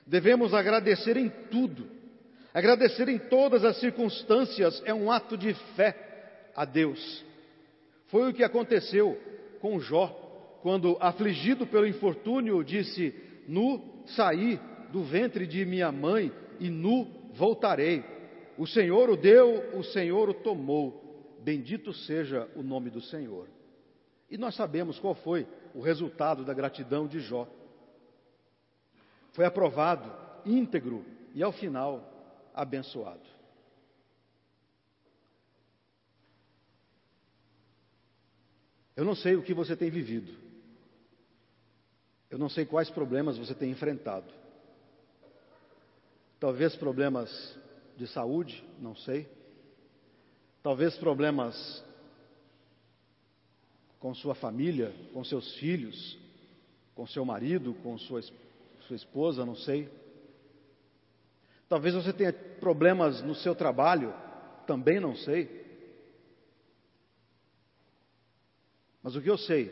devemos 0.06 0.54
agradecer 0.54 1.18
em 1.18 1.30
tudo. 1.30 1.96
Agradecer 2.54 3.10
em 3.10 3.20
todas 3.20 3.66
as 3.66 3.78
circunstâncias 3.82 4.82
é 4.86 4.94
um 4.94 5.12
ato 5.12 5.38
de 5.38 5.54
fé 5.76 6.15
a 6.56 6.66
Deus. 6.66 7.24
Foi 8.08 8.30
o 8.30 8.34
que 8.34 8.44
aconteceu 8.44 9.20
com 9.60 9.80
Jó, 9.80 10.08
quando, 10.62 10.98
afligido 11.00 11.68
pelo 11.68 11.86
infortúnio, 11.86 12.64
disse: 12.64 13.14
Nu 13.48 14.04
saí 14.06 14.60
do 14.92 15.04
ventre 15.04 15.46
de 15.46 15.66
minha 15.66 15.92
mãe 15.92 16.32
e 16.60 16.70
nu 16.70 17.08
voltarei. 17.34 18.04
O 18.58 18.66
Senhor 18.66 19.10
o 19.10 19.18
deu, 19.18 19.78
o 19.78 19.84
Senhor 19.84 20.30
o 20.30 20.34
tomou. 20.34 21.04
Bendito 21.42 21.94
seja 21.94 22.50
o 22.56 22.64
nome 22.64 22.90
do 22.90 23.02
Senhor. 23.02 23.48
E 24.30 24.38
nós 24.38 24.56
sabemos 24.56 24.98
qual 24.98 25.14
foi 25.14 25.46
o 25.74 25.82
resultado 25.82 26.44
da 26.44 26.54
gratidão 26.54 27.08
de 27.08 27.20
Jó. 27.20 27.48
Foi 29.34 29.46
aprovado, 29.46 30.12
íntegro 30.46 31.06
e, 31.34 31.44
ao 31.44 31.52
final, 31.52 32.50
abençoado. 32.54 33.35
Eu 38.96 39.04
não 39.04 39.16
sei 39.16 39.36
o 39.36 39.44
que 39.44 39.54
você 39.54 39.76
tem 39.76 39.90
vivido. 39.90 40.32
Eu 42.30 42.38
não 42.38 42.50
sei 42.50 42.66
quais 42.66 42.90
problemas 42.90 43.38
você 43.38 43.54
tem 43.54 43.72
enfrentado. 43.72 44.32
Talvez 46.40 46.76
problemas 46.76 47.58
de 47.98 48.08
saúde, 48.08 48.64
não 48.80 48.96
sei. 48.96 49.28
Talvez 50.64 50.96
problemas 50.98 51.84
com 54.00 54.14
sua 54.14 54.36
família, 54.36 54.94
com 55.14 55.24
seus 55.24 55.56
filhos, 55.56 56.18
com 56.94 57.06
seu 57.08 57.26
marido, 57.26 57.74
com 57.82 57.98
sua, 57.98 58.22
sua 58.88 58.96
esposa, 58.96 59.46
não 59.46 59.56
sei. 59.56 59.90
Talvez 61.68 61.96
você 61.96 62.14
tenha 62.14 62.32
problemas 62.32 63.22
no 63.22 63.34
seu 63.34 63.56
trabalho, 63.56 64.14
também 64.68 65.00
não 65.00 65.16
sei. 65.16 65.65
Mas 69.06 69.16
o 69.16 69.22
que 69.22 69.30
eu 69.30 69.38
sei 69.38 69.72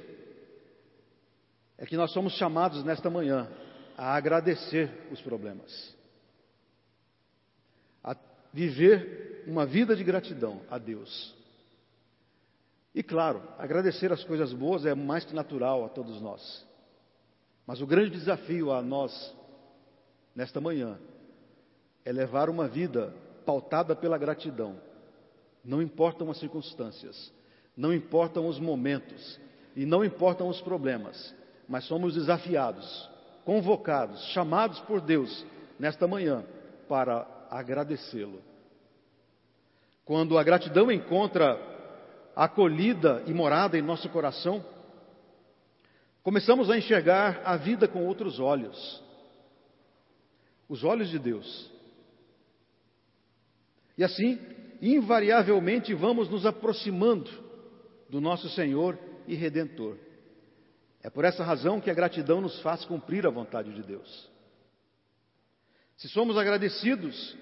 é 1.77 1.85
que 1.85 1.97
nós 1.97 2.13
somos 2.13 2.33
chamados 2.33 2.85
nesta 2.85 3.09
manhã 3.09 3.51
a 3.97 4.15
agradecer 4.15 5.09
os 5.11 5.19
problemas 5.19 5.93
viver 8.53 9.43
uma 9.47 9.65
vida 9.65 9.95
de 9.95 10.03
gratidão 10.03 10.61
a 10.69 10.77
Deus. 10.77 11.35
E 12.93 13.01
claro, 13.01 13.41
agradecer 13.57 14.13
as 14.13 14.23
coisas 14.23 14.53
boas 14.53 14.85
é 14.85 14.93
mais 14.93 15.25
que 15.25 15.33
natural 15.33 15.83
a 15.83 15.89
todos 15.89 16.21
nós. 16.21 16.65
Mas 17.65 17.81
o 17.81 17.87
grande 17.87 18.11
desafio 18.11 18.71
a 18.71 18.81
nós, 18.81 19.33
nesta 20.35 20.61
manhã, 20.61 20.99
é 22.05 22.11
levar 22.11 22.49
uma 22.49 22.67
vida 22.67 23.13
pautada 23.45 23.95
pela 23.95 24.17
gratidão. 24.17 24.79
Não 25.63 25.81
importam 25.81 26.29
as 26.29 26.37
circunstâncias, 26.37 27.33
não 27.75 27.93
importam 27.93 28.47
os 28.47 28.59
momentos 28.59 29.39
e 29.75 29.85
não 29.85 30.03
importam 30.03 30.47
os 30.47 30.61
problemas, 30.61 31.33
mas 31.67 31.85
somos 31.85 32.13
desafiados, 32.13 33.09
convocados, 33.45 34.23
chamados 34.27 34.79
por 34.81 35.01
Deus 35.01 35.45
nesta 35.79 36.07
manhã 36.07 36.45
para 36.87 37.27
agradecê-lo. 37.49 38.41
Quando 40.05 40.37
a 40.37 40.43
gratidão 40.43 40.91
encontra 40.91 41.59
acolhida 42.35 43.23
e 43.25 43.33
morada 43.33 43.77
em 43.77 43.81
nosso 43.81 44.09
coração, 44.09 44.63
começamos 46.21 46.69
a 46.69 46.77
enxergar 46.77 47.41
a 47.45 47.55
vida 47.57 47.87
com 47.87 48.05
outros 48.05 48.39
olhos 48.39 49.03
os 50.73 50.83
olhos 50.83 51.09
de 51.09 51.19
Deus. 51.19 51.71
E 53.95 54.03
assim, 54.03 54.39
invariavelmente, 54.81 55.93
vamos 55.93 56.29
nos 56.29 56.47
aproximando 56.47 57.29
do 58.13 58.21
nosso 58.21 58.47
Senhor 58.49 58.95
e 59.27 59.33
Redentor. 59.33 59.97
É 61.01 61.09
por 61.09 61.25
essa 61.25 61.43
razão 61.43 61.81
que 61.81 61.89
a 61.89 61.95
gratidão 61.95 62.41
nos 62.41 62.61
faz 62.61 62.85
cumprir 62.85 63.25
a 63.25 63.31
vontade 63.31 63.73
de 63.73 63.81
Deus. 63.81 64.29
Se 65.97 66.07
somos 66.09 66.37
agradecidos 66.37 67.35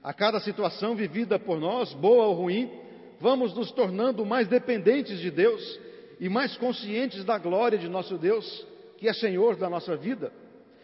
a 0.00 0.14
cada 0.14 0.38
situação 0.38 0.94
vivida 0.94 1.40
por 1.40 1.58
nós, 1.58 1.92
boa 1.94 2.26
ou 2.26 2.34
ruim, 2.34 2.70
vamos 3.18 3.52
nos 3.52 3.72
tornando 3.72 4.24
mais 4.24 4.46
dependentes 4.46 5.18
de 5.18 5.28
Deus 5.28 5.80
e 6.20 6.28
mais 6.28 6.56
conscientes 6.56 7.24
da 7.24 7.36
glória 7.36 7.76
de 7.76 7.88
nosso 7.88 8.16
Deus, 8.16 8.64
que 8.98 9.08
é 9.08 9.12
Senhor 9.12 9.56
da 9.56 9.68
nossa 9.68 9.96
vida. 9.96 10.32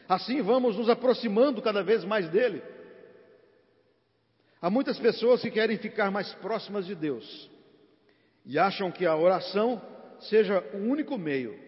Assim 0.08 0.42
vamos 0.42 0.76
nos 0.76 0.88
aproximando 0.88 1.62
cada 1.62 1.84
vez 1.84 2.02
mais 2.02 2.28
dele. 2.28 2.60
Há 4.60 4.68
muitas 4.68 4.98
pessoas 4.98 5.40
que 5.40 5.50
querem 5.52 5.78
ficar 5.78 6.10
mais 6.10 6.34
próximas 6.34 6.86
de 6.86 6.96
Deus 6.96 7.48
e 8.44 8.58
acham 8.58 8.90
que 8.90 9.04
a 9.04 9.16
oração 9.16 9.80
seja 10.20 10.60
o 10.74 10.78
único 10.78 11.16
meio. 11.18 11.58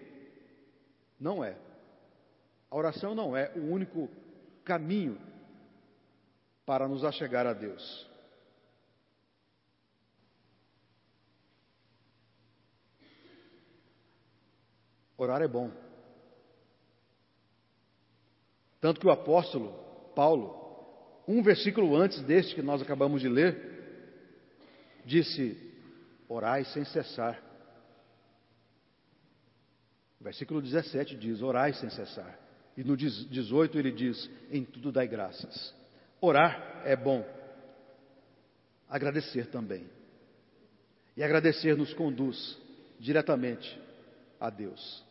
Não 1.18 1.44
é. 1.44 1.56
A 2.70 2.76
oração 2.76 3.14
não 3.14 3.36
é 3.36 3.52
o 3.56 3.72
único 3.72 4.08
caminho 4.64 5.18
para 6.64 6.88
nos 6.88 7.04
achegar 7.04 7.46
a 7.46 7.52
Deus. 7.52 8.08
Orar 15.18 15.42
é 15.42 15.48
bom. 15.48 15.70
Tanto 18.80 19.00
que 19.00 19.06
o 19.06 19.10
apóstolo 19.10 19.72
Paulo, 20.14 21.22
um 21.28 21.42
versículo 21.42 21.94
antes 21.94 22.22
deste 22.22 22.54
que 22.54 22.62
nós 22.62 22.80
acabamos 22.80 23.20
de 23.20 23.28
ler, 23.28 25.02
disse: 25.04 25.69
Orai 26.30 26.62
sem 26.66 26.84
cessar. 26.84 27.42
O 30.20 30.22
versículo 30.22 30.62
17 30.62 31.16
diz: 31.16 31.42
Orai 31.42 31.72
sem 31.72 31.90
cessar. 31.90 32.38
E 32.76 32.84
no 32.84 32.96
18 32.96 33.76
ele 33.76 33.90
diz: 33.90 34.30
Em 34.48 34.64
tudo 34.64 34.92
dai 34.92 35.08
graças. 35.08 35.74
Orar 36.20 36.82
é 36.84 36.94
bom. 36.94 37.26
Agradecer 38.88 39.46
também. 39.46 39.90
E 41.16 41.22
agradecer 41.24 41.76
nos 41.76 41.92
conduz 41.94 42.56
diretamente 43.00 43.80
a 44.38 44.50
Deus. 44.50 45.04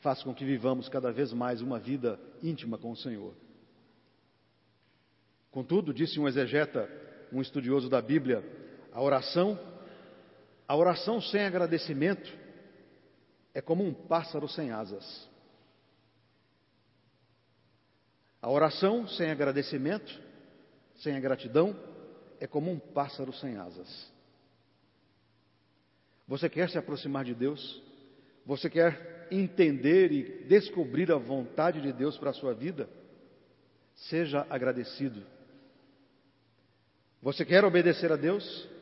Faz 0.00 0.22
com 0.22 0.34
que 0.34 0.44
vivamos 0.44 0.88
cada 0.88 1.12
vez 1.12 1.34
mais 1.34 1.60
uma 1.60 1.78
vida 1.78 2.18
íntima 2.42 2.78
com 2.78 2.92
o 2.92 2.96
Senhor. 2.96 3.34
Contudo, 5.50 5.92
disse 5.92 6.18
um 6.18 6.26
exegeta, 6.26 6.88
um 7.30 7.42
estudioso 7.42 7.90
da 7.90 8.00
Bíblia, 8.00 8.42
a 8.90 9.02
oração, 9.02 9.58
a 10.72 10.74
oração 10.74 11.20
sem 11.20 11.44
agradecimento 11.44 12.32
é 13.52 13.60
como 13.60 13.84
um 13.84 13.92
pássaro 13.92 14.48
sem 14.48 14.70
asas. 14.70 15.28
A 18.40 18.48
oração 18.48 19.06
sem 19.06 19.30
agradecimento 19.30 20.18
sem 20.96 21.14
a 21.14 21.20
gratidão 21.20 21.78
é 22.40 22.46
como 22.46 22.70
um 22.70 22.78
pássaro 22.78 23.34
sem 23.34 23.58
asas. 23.58 24.10
Você 26.26 26.48
quer 26.48 26.70
se 26.70 26.78
aproximar 26.78 27.26
de 27.26 27.34
Deus? 27.34 27.82
Você 28.46 28.70
quer 28.70 29.28
entender 29.30 30.10
e 30.10 30.44
descobrir 30.44 31.12
a 31.12 31.18
vontade 31.18 31.82
de 31.82 31.92
Deus 31.92 32.16
para 32.16 32.30
a 32.30 32.34
sua 32.34 32.54
vida? 32.54 32.88
Seja 33.94 34.46
agradecido. 34.48 35.22
Você 37.20 37.44
quer 37.44 37.62
obedecer 37.62 38.10
a 38.10 38.16
Deus? 38.16 38.72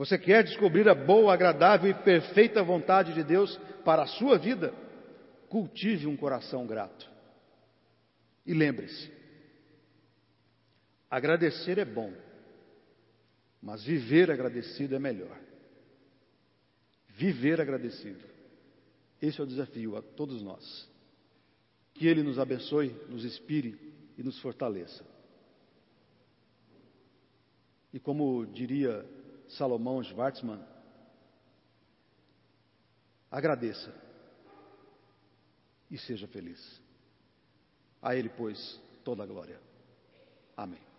Você 0.00 0.16
quer 0.16 0.42
descobrir 0.42 0.88
a 0.88 0.94
boa, 0.94 1.34
agradável 1.34 1.90
e 1.90 1.92
perfeita 1.92 2.62
vontade 2.62 3.12
de 3.12 3.22
Deus 3.22 3.54
para 3.84 4.04
a 4.04 4.06
sua 4.06 4.38
vida? 4.38 4.72
Cultive 5.50 6.06
um 6.06 6.16
coração 6.16 6.66
grato. 6.66 7.06
E 8.46 8.54
lembre-se: 8.54 9.12
agradecer 11.10 11.76
é 11.76 11.84
bom, 11.84 12.14
mas 13.60 13.84
viver 13.84 14.30
agradecido 14.30 14.96
é 14.96 14.98
melhor. 14.98 15.38
Viver 17.08 17.60
agradecido. 17.60 18.24
Esse 19.20 19.38
é 19.38 19.44
o 19.44 19.46
desafio 19.46 19.98
a 19.98 20.00
todos 20.00 20.42
nós. 20.42 20.88
Que 21.92 22.06
Ele 22.06 22.22
nos 22.22 22.38
abençoe, 22.38 22.88
nos 23.06 23.22
inspire 23.22 23.78
e 24.16 24.22
nos 24.22 24.38
fortaleça. 24.40 25.04
E 27.92 28.00
como 28.00 28.46
diria 28.46 29.04
Salomão 29.50 30.02
Schwartzman, 30.02 30.64
agradeça 33.30 33.92
e 35.90 35.98
seja 35.98 36.26
feliz. 36.28 36.80
A 38.02 38.14
Ele, 38.14 38.28
pois, 38.28 38.80
toda 39.04 39.22
a 39.22 39.26
glória. 39.26 39.60
Amém. 40.56 40.89